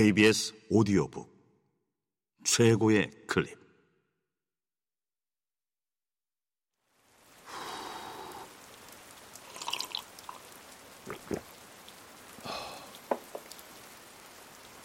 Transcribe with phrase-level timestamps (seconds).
[0.00, 1.28] KBS 오디오북.
[2.42, 3.54] 최고의 클립.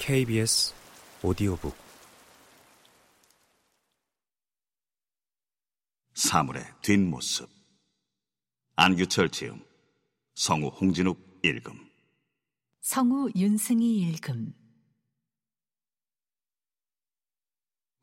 [0.00, 0.74] KBS
[1.22, 1.72] 오디오북.
[6.14, 7.48] 사물의 뒷모습.
[8.74, 9.64] 안규철 지음.
[10.34, 11.88] 성우 홍진욱 읽음.
[12.80, 14.65] 성우 윤승희 읽음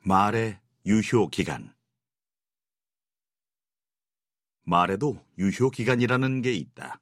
[0.05, 1.73] 말의 유효 기간
[4.63, 6.99] 말에도 유효 기간이라는 게 있다.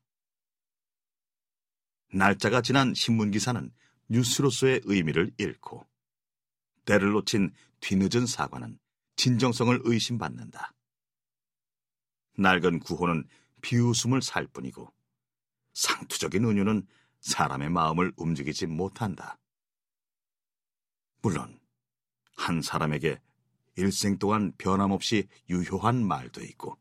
[2.14, 3.74] 날짜가 지난 신문 기사는
[4.10, 5.88] 뉴스로서의 의미를 잃고
[6.86, 8.78] 때를 놓친 뒤늦은 사과는
[9.16, 10.72] 진정성을 의심받는다.
[12.38, 13.28] 낡은 구호는
[13.62, 14.94] 비웃음을 살 뿐이고
[15.74, 16.86] 상투적인 은유는
[17.22, 19.40] 사람의 마음을 움직이지 못한다.
[21.24, 21.61] 물론
[22.42, 23.20] 한 사람에게
[23.76, 26.78] 일생 동안 변함없이 유효한 말도 있고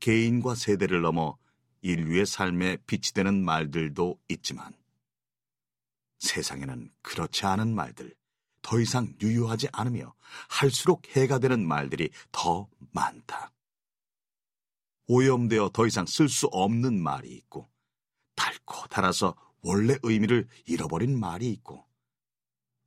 [0.00, 1.36] 개인과 세대를 넘어
[1.82, 4.74] 인류의 삶에 빛이 되는 말들도 있지만
[6.24, 8.14] 세상에는 그렇지 않은 말들,
[8.62, 10.14] 더 이상 유효하지 않으며
[10.48, 13.52] 할수록 해가 되는 말들이 더 많다.
[15.06, 17.68] 오염되어 더 이상 쓸 수 없는 말이 있고,
[18.34, 21.86] 달고 달아서 원래 의미를 잃어버린 말이 있고,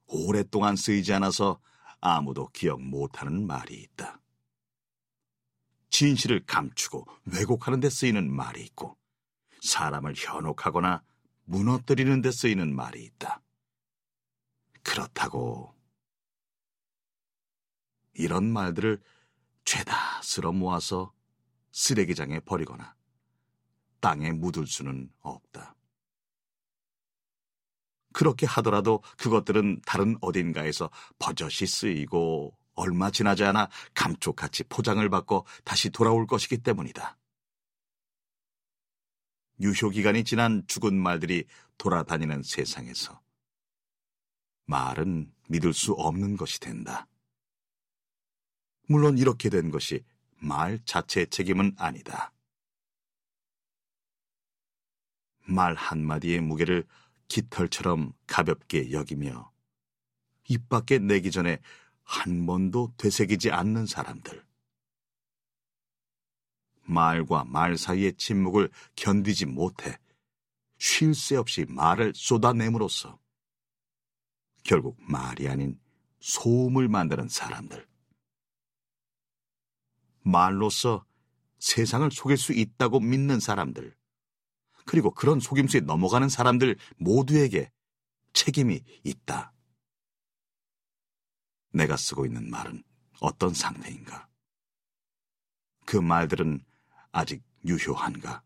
[0.07, 1.59] 오랫동안 쓰이지 않아서
[1.99, 4.19] 아무도 기억 못하는 말이 있다.
[5.89, 8.97] 진실을 감추고 왜곡하는 데 쓰이는 말이 있고,
[9.61, 11.03] 사람을 현혹하거나
[11.45, 13.41] 무너뜨리는 데 쓰이는 말이 있다.
[14.83, 15.75] 그렇다고
[18.13, 19.01] 이런 말들을
[19.63, 21.13] 죄다 쓸어 모아서
[21.71, 22.95] 쓰레기장에 버리거나
[23.99, 25.76] 땅에 묻을 수는 없다.
[28.17, 36.25] 그렇게 하더라도 그것들은 다른 어딘가에서 버젓이 쓰이고 얼마 지나지 않아 감쪽같이 포장을 받고 다시 돌아올
[36.25, 37.15] 것이기 때문이다.
[39.59, 41.45] 유효기간이 지난 죽은 말들이
[41.77, 43.21] 돌아다니는 세상에서
[44.65, 47.05] 말은 믿을 수 없는 것이 된다.
[48.87, 50.03] 물론 이렇게 된 것이
[50.39, 52.33] 말 자체의 책임은 아니다.
[55.45, 56.83] 말 한마디의 무게를
[57.27, 59.51] 깃털처럼 가볍게 여기며
[60.49, 61.59] 입 밖에 내기 전에
[62.03, 64.45] 한 번도 되새기지 않는 사람들.
[66.83, 69.97] 말과 말 사이의 침묵을 견디지 못해
[70.77, 73.19] 쉴 새 없이 말을 쏟아내므로써
[74.63, 75.79] 결국 말이 아닌
[76.19, 77.87] 소음을 만드는 사람들.
[80.21, 81.05] 말로써
[81.59, 83.95] 세상을 속일 수 있다고 믿는 사람들.
[84.87, 87.71] 그리고 그런 속임수에 넘어가는 사람들 모두에게
[88.33, 89.53] 책임이 있다.
[91.73, 92.83] 내가 쓰고 있는 말은
[93.19, 94.27] 어떤 상태인가?
[95.85, 96.63] 그 말들은
[97.11, 98.43] 아직 유효한가?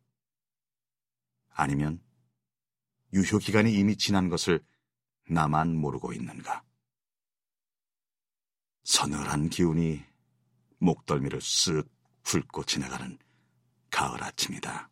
[1.49, 2.01] 아니면
[3.13, 4.65] 유효 기간이 이미 지난 것을
[5.29, 6.63] 나만 모르고 있는가?
[8.83, 10.03] 서늘한 기운이
[10.79, 11.87] 목덜미를 쓱
[12.23, 13.19] 훑고 지나가는
[13.91, 14.90] 가을 아침이다.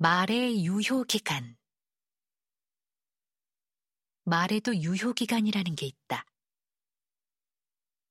[0.00, 1.56] 말의 유효 기간.
[4.22, 6.24] 말에도 유효 기간이라는 게 있다.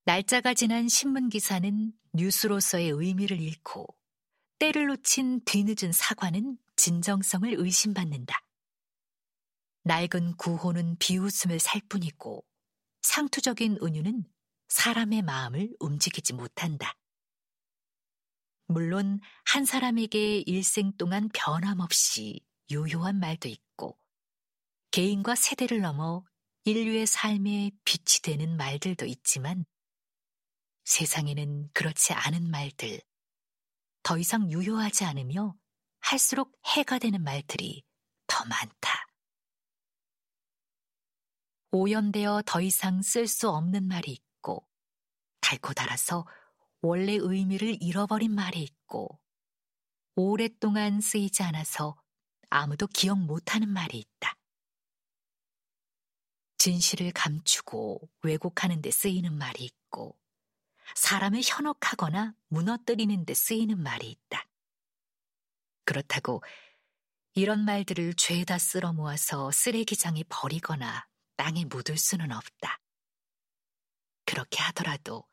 [0.03, 3.87] 날짜가 지난 신문 기사는 뉴스로서의 의미를 잃고
[4.59, 8.37] 때를 놓친 뒤늦은 사과는 진정성을 의심받는다.
[9.83, 12.45] 낡은 구호는 비웃음을 살 뿐이고
[13.01, 14.25] 상투적인 은유는
[14.67, 16.97] 사람의 마음을 움직이지 못한다.
[18.67, 23.97] 물론 한 사람에게 일생 동안 변함없이 유효한 말도 있고
[24.91, 26.23] 개인과 세대를 넘어
[26.65, 29.65] 인류의 삶에 빛이 되는 말들도 있지만
[30.83, 33.01] 세상에는 그렇지 않은 말들,
[34.03, 35.53] 더 이상 유효하지 않으며
[35.99, 37.83] 할수록 해가 되는 말들이
[38.25, 39.07] 더 많다.
[41.71, 44.65] 오염되어 더 이상 쓸 수 없는 말이 있고
[45.41, 46.25] 달고 달아서
[46.87, 49.19] 원래 의미를 잃어버린 말이 있고
[50.15, 52.01] 오랫동안 쓰이지 않아서
[52.49, 54.37] 아무도 기억 못하는 말이 있다.
[56.57, 60.17] 진실을 감추고 왜곡하는 데 쓰이는 말이 있고
[60.95, 64.47] 사람을 현혹하거나 무너뜨리는 데 쓰이는 말이 있다.
[65.83, 66.41] 그렇다고
[67.33, 71.05] 이런 말들을 죄다 쓸어 모아서 쓰레기장에 버리거나
[71.35, 72.79] 땅에 묻을 수는 없다.
[74.23, 75.25] 그렇게 하더라도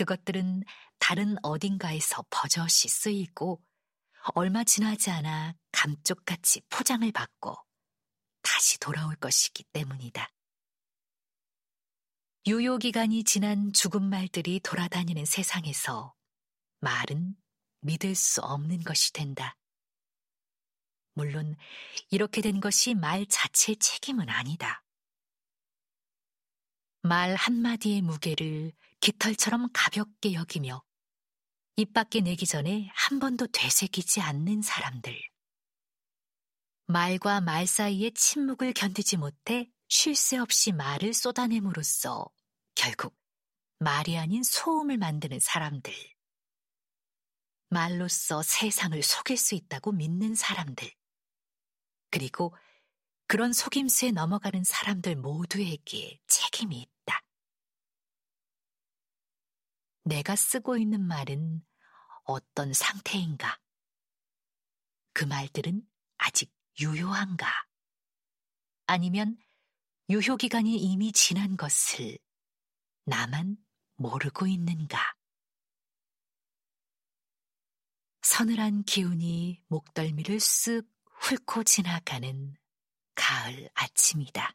[0.00, 0.64] 그것들은
[0.98, 3.62] 다른 어딘가에서 버젓이 쓰이고
[4.34, 7.54] 얼마 지나지 않아 감쪽같이 포장을 받고
[8.40, 10.26] 다시 돌아올 것이기 때문이다.
[12.46, 16.14] 유효기간이 지난 죽은 말들이 돌아다니는 세상에서
[16.80, 17.36] 말은
[17.82, 19.58] 믿을 수 없는 것이 된다.
[21.12, 21.56] 물론
[22.08, 24.82] 이렇게 된 것이 말 자체의 책임은 아니다.
[27.02, 30.82] 말 한마디의 무게를 깃털처럼 가볍게 여기며
[31.76, 35.18] 입 밖에 내기 전에 한 번도 되새기지 않는 사람들.
[36.86, 42.26] 말과 말 사이의 침묵을 견디지 못해 쉴 새 없이 말을 쏟아냄으로써
[42.74, 43.16] 결국
[43.78, 45.94] 말이 아닌 소음을 만드는 사람들.
[47.70, 50.92] 말로써 세상을 속일 수 있다고 믿는 사람들.
[52.10, 52.54] 그리고
[53.30, 57.22] 그런 속임수에 넘어가는 사람들 모두에게 책임이 있다.
[60.02, 61.64] 내가 쓰고 있는 말은
[62.24, 63.60] 어떤 상태인가?
[65.12, 67.46] 그 말들은 아직 유효한가?
[68.86, 69.38] 아니면
[70.08, 72.18] 유효기간이 이미 지난 것을
[73.04, 73.58] 나만
[73.94, 74.98] 모르고 있는가?
[78.22, 82.56] 서늘한 기운이 목덜미를 쓱 훑고 지나가는
[83.20, 84.54] 가을 아침이다.